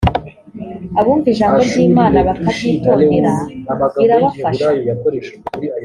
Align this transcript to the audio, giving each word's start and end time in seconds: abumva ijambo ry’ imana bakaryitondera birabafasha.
abumva 0.99 1.27
ijambo 1.33 1.59
ry’ 1.67 1.75
imana 1.87 2.17
bakaryitondera 2.27 3.33
birabafasha. 3.99 4.67